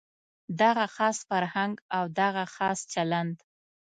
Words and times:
دغه 0.61 0.85
خاص 0.95 1.17
فرهنګ 1.29 1.73
او 1.95 2.03
دغه 2.19 2.43
خاص 2.55 2.79
چلند. 2.93 3.37